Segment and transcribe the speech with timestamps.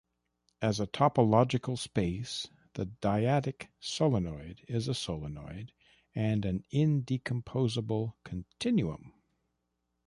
[0.63, 5.73] As a topological space the dyadic solenoid is a solenoid,
[6.15, 9.13] and an indecomposable continuum.